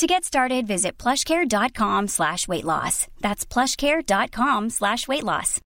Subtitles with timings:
[0.00, 3.06] To get started, visit plushcare.com slash weight loss.
[3.20, 5.60] That's plushcare.com slash weight loss.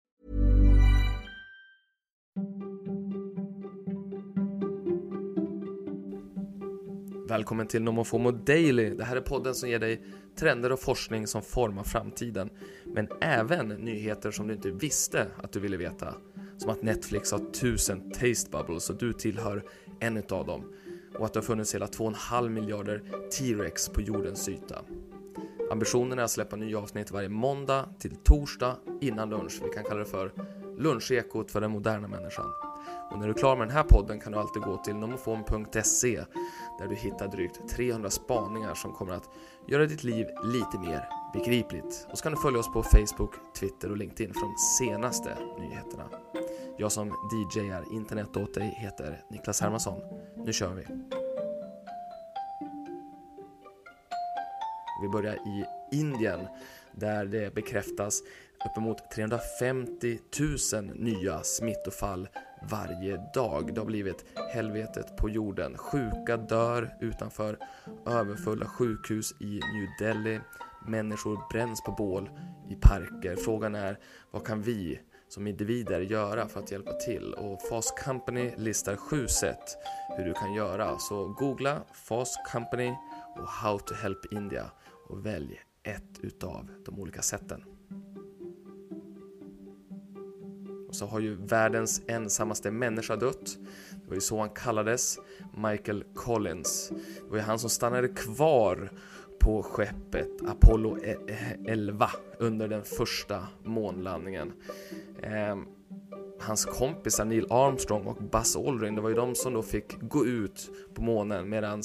[7.29, 8.91] Välkommen till Nomofomo Daily.
[8.91, 10.03] Det här är podden som ger dig
[10.39, 12.51] trender och forskning som formar framtiden.
[12.85, 16.15] Men även nyheter som du inte visste att du ville veta.
[16.59, 19.65] Som att Netflix har tusen taste bubbles och du tillhör
[20.01, 20.65] en utav dem.
[21.19, 23.03] Och att det har funnits hela 2,5 miljarder
[23.39, 24.85] T-Rex på jordens yta.
[25.71, 29.61] Ambitionen är att släppa nya avsnitt varje måndag till torsdag innan lunch.
[29.63, 30.33] Vi kan kalla det för
[30.79, 32.47] lunchekot för den moderna människan.
[33.11, 36.25] Och när du är klar med den här podden kan du alltid gå till nomofon.se
[36.79, 39.31] där du hittar drygt 300 spaningar som kommer att
[39.67, 42.07] göra ditt liv lite mer begripligt.
[42.11, 46.05] Och så kan du följa oss på Facebook, Twitter och LinkedIn för de senaste nyheterna.
[46.79, 50.01] Jag som DJar internet åt dig heter Niklas Hermansson.
[50.45, 50.87] Nu kör vi!
[55.03, 56.41] Vi börjar i Indien
[56.93, 58.21] där det bekräftas
[58.71, 60.19] uppemot 350
[60.75, 62.29] 000 nya smittofall
[62.71, 63.75] varje dag.
[63.75, 65.79] Det har blivit helvetet på jorden.
[65.79, 67.59] Sjuka dör utanför
[68.07, 70.41] överfulla sjukhus i New Delhi.
[70.87, 72.31] Människor bränns på bål
[72.69, 73.37] i parker.
[73.37, 73.99] Frågan är
[74.31, 77.35] vad kan vi som individer göra för att hjälpa till?
[77.35, 79.77] Och Fast Company listar sju sätt
[80.17, 80.99] hur du kan göra.
[80.99, 82.95] Så googla Fast Company
[83.37, 84.71] och How to Help India
[85.09, 87.65] och välj ett utav de olika sätten.
[90.89, 93.59] Och så har ju världens ensammaste människa dött.
[93.91, 95.19] Det var ju så han kallades,
[95.57, 96.89] Michael Collins.
[97.25, 98.91] Det var ju han som stannade kvar
[99.41, 100.99] på skeppet Apollo
[101.67, 104.53] 11 under den första månlandningen.
[105.23, 105.57] Eh,
[106.41, 110.27] hans kompisar Neil Armstrong och Buzz Aldrin, det var ju de som då fick gå
[110.27, 111.83] ut på månen medan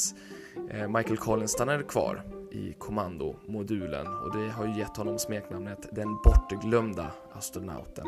[0.70, 6.08] eh, Michael Collins stannade kvar i kommandomodulen och det har ju gett honom smeknamnet den
[6.24, 8.06] bortglömda astronauten.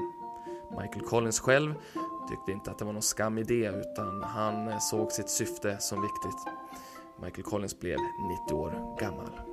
[0.81, 1.73] Michael Collins själv
[2.29, 5.77] tyckte inte att det var någon skam i det utan han eh, såg sitt syfte
[5.79, 6.53] som viktigt.
[7.21, 7.97] Michael Collins blev
[8.47, 9.50] 90 år gammal.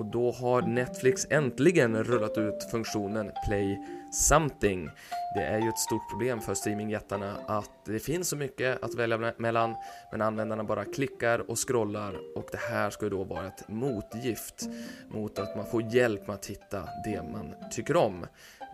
[0.00, 3.78] Och då har Netflix äntligen rullat ut funktionen Play
[4.12, 4.90] Something.
[5.34, 9.34] Det är ju ett stort problem för streamingjättarna att det finns så mycket att välja
[9.38, 9.74] mellan
[10.10, 14.68] men användarna bara klickar och scrollar och det här ska ju då vara ett motgift
[15.08, 18.26] mot att man får hjälp med att hitta det man tycker om.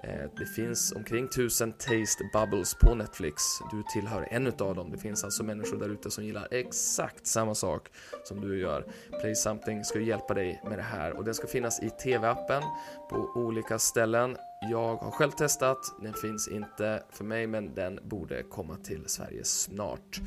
[0.03, 3.43] Eh, det finns omkring 1000 taste bubbles på Netflix.
[3.71, 4.91] Du tillhör en utav dem.
[4.91, 7.89] Det finns alltså människor där ute som gillar exakt samma sak
[8.25, 8.87] som du gör.
[9.21, 12.63] Play something ska hjälpa dig med det här och den ska finnas i TV-appen
[13.11, 14.37] på olika ställen.
[14.71, 19.45] Jag har själv testat, den finns inte för mig men den borde komma till Sverige
[19.45, 20.21] snart.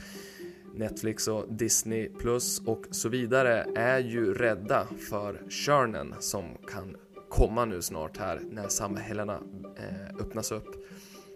[0.74, 6.96] Netflix och Disney Plus och så vidare är ju rädda för körnen som kan
[7.30, 9.40] komma nu snart här när samhällena
[9.76, 10.86] eh, öppnas upp.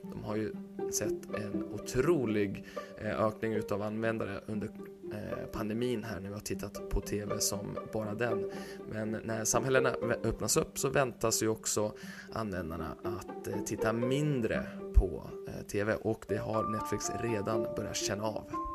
[0.01, 0.53] De har ju
[0.91, 2.65] sett en otrolig
[2.97, 4.67] eh, ökning utav användare under
[5.13, 8.51] eh, pandemin här när vi har tittat på TV som bara den.
[8.91, 9.89] Men när samhällena
[10.23, 11.93] öppnas upp så väntas ju också
[12.33, 18.23] användarna att eh, titta mindre på eh, TV och det har Netflix redan börjat känna
[18.23, 18.72] av.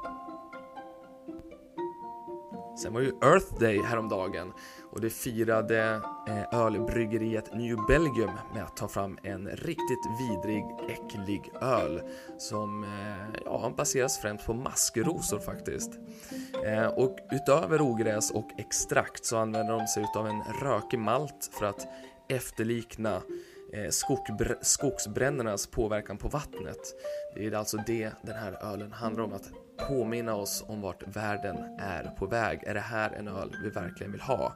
[2.79, 4.53] Sen var ju Earth Day häromdagen
[4.93, 11.53] och det firade eh, ölbryggeriet New Belgium med att ta fram en riktigt vidrig, äcklig
[11.61, 12.03] öl
[12.39, 15.91] som eh, ja, baseras främst på maskrosor faktiskt.
[16.65, 21.67] Eh, och utöver ogräs och extrakt så använder de sig av en rökig malt för
[21.67, 21.87] att
[22.29, 23.23] efterlikna
[23.73, 23.91] Eh,
[24.63, 26.95] skogsbrändernas påverkan på vattnet.
[27.35, 29.51] Det är alltså det den här ölen handlar om, att
[29.89, 32.61] påminna oss om vart världen är på väg.
[32.67, 34.53] Är det här en öl vi verkligen vill ha?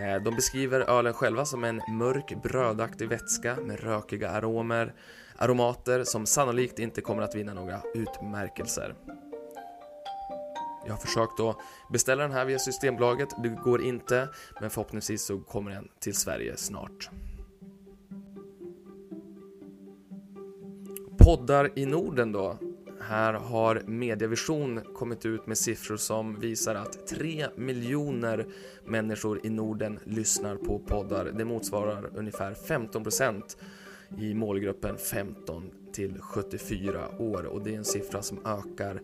[0.00, 4.94] Eh, de beskriver ölen själva som en mörk brödaktig vätska med rökiga aromer,
[5.36, 8.94] aromater som sannolikt inte kommer att vinna några utmärkelser.
[10.86, 11.56] Jag har försökt att
[11.92, 14.28] beställa den här via Systembolaget, det går inte,
[14.60, 17.10] men förhoppningsvis så kommer den till Sverige snart.
[21.26, 22.58] Poddar i Norden då?
[23.00, 28.46] Här har Mediavision kommit ut med siffror som visar att 3 miljoner
[28.84, 31.24] människor i Norden lyssnar på poddar.
[31.24, 33.56] Det motsvarar ungefär 15 procent
[34.18, 39.02] i målgruppen 15 till 74 år och det är en siffra som ökar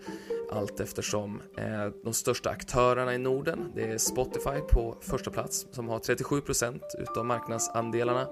[0.50, 5.88] allt eftersom eh, de största aktörerna i Norden, det är Spotify på första plats som
[5.88, 8.26] har 37% utav marknadsandelarna.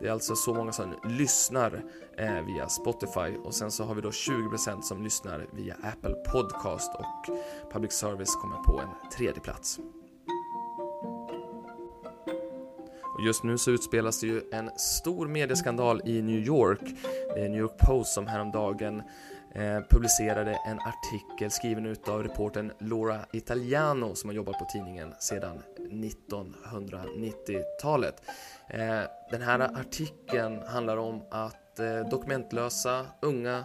[0.00, 1.82] Det är alltså så många som lyssnar
[2.18, 6.94] eh, via Spotify och sen så har vi då 20% som lyssnar via Apple Podcast
[6.94, 7.36] och
[7.72, 9.80] Public Service kommer på en tredje plats.
[13.14, 16.80] Och just nu så utspelas det ju en stor medieskandal i New York.
[17.34, 19.02] Det är New York Post som häromdagen
[19.54, 25.62] eh, publicerade en artikel skriven utav reporten Laura Italiano som har jobbat på tidningen sedan
[25.78, 28.22] 1990-talet.
[28.68, 29.00] Eh,
[29.30, 33.64] den här artikeln handlar om att eh, dokumentlösa unga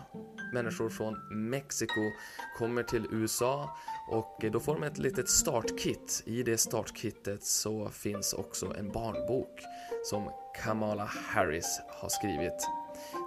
[0.53, 2.11] människor från Mexiko
[2.57, 3.77] kommer till USA
[4.09, 6.23] och då får de ett litet startkit.
[6.25, 9.61] I det startkittet så finns också en barnbok
[10.05, 10.31] som
[10.63, 12.67] Kamala Harris har skrivit.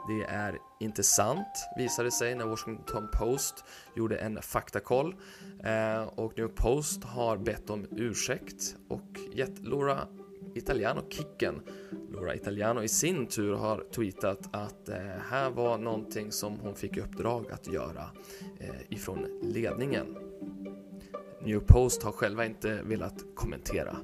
[0.09, 3.65] Det är inte sant, visade sig när Washington Post
[3.97, 5.15] gjorde en faktakoll.
[5.65, 10.09] Eh, och New York Post har bett om ursäkt och gett Laura
[10.55, 11.63] Italiano kicken.
[12.13, 14.97] Laura Italiano i sin tur har tweetat att eh,
[15.31, 18.11] här var någonting som hon fick i uppdrag att göra
[18.61, 20.17] eh, ifrån ledningen.
[21.45, 23.97] New Post har själva inte velat kommentera.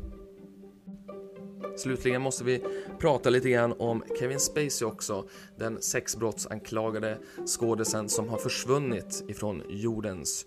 [1.76, 2.64] Slutligen måste vi
[2.98, 10.46] prata lite grann om Kevin Spacey också, den sexbrottsanklagade skådisen som har försvunnit ifrån jordens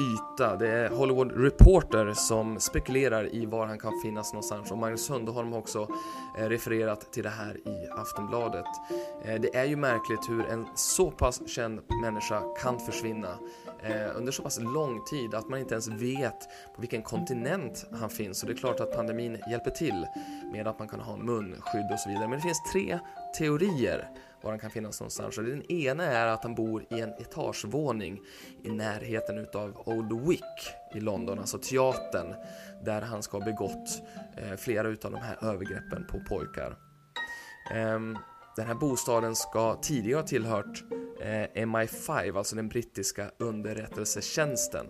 [0.00, 0.56] yta.
[0.56, 5.52] Det är Hollywood Reporter som spekulerar i var han kan finnas någonstans och Magnus Sundholm
[5.52, 5.88] har också
[6.38, 8.66] eh, refererat till det här i Aftonbladet.
[9.24, 13.38] Eh, det är ju märkligt hur en så pass känd människa kan försvinna
[13.82, 16.40] eh, under så pass lång tid att man inte ens vet
[16.74, 18.42] på vilken kontinent han finns.
[18.42, 20.06] Och det är klart att pandemin hjälper till
[20.52, 22.28] med att man kan ha munskydd och så vidare.
[22.28, 22.98] Men det finns tre
[23.38, 24.08] teorier
[24.42, 25.38] var han kan finnas någonstans.
[25.38, 28.20] Och den ena är att han bor i en etagevåning
[28.62, 30.42] i närheten utav Old Wick
[30.94, 32.34] i London, alltså teatern
[32.84, 34.02] där han ska ha begått
[34.36, 36.76] eh, flera utav de här övergreppen på pojkar.
[37.74, 38.18] Ehm,
[38.56, 40.84] den här bostaden ska tidigare ha tillhört
[41.20, 44.86] eh, MI5, alltså den brittiska underrättelsetjänsten.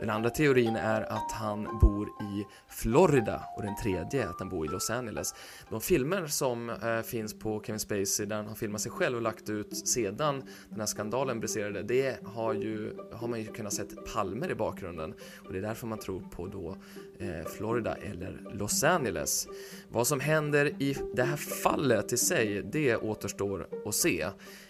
[0.00, 1.97] Den andra teorin är att han bor
[2.38, 5.34] i Florida och den tredje att han bor i Los Angeles.
[5.70, 9.22] De filmer som eh, finns på Kevin Spacey där han har filmat sig själv och
[9.22, 13.82] lagt ut sedan den här skandalen briserade, det har, ju, har man ju kunnat se
[14.14, 15.14] palmer i bakgrunden
[15.46, 16.76] och det är därför man tror på då
[17.18, 19.48] eh, Florida eller Los Angeles.
[19.88, 24.26] Vad som händer i det här fallet i sig, det återstår att se.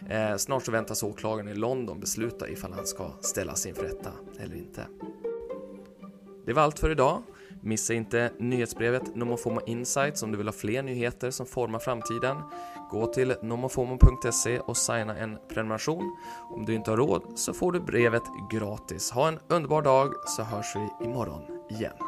[0.08, 4.56] Eh, snart så väntas åklagaren i London besluta ifall han ska ställas inför rätta eller
[4.56, 4.86] inte.
[6.46, 7.22] Det var allt för idag.
[7.60, 12.36] Missa inte nyhetsbrevet Nomofomo Insights om du vill ha fler nyheter som formar framtiden.
[12.90, 16.16] Gå till nomofomo.se och signa en prenumeration.
[16.50, 19.10] Om du inte har råd så får du brevet gratis.
[19.10, 22.07] Ha en underbar dag så hörs vi imorgon igen.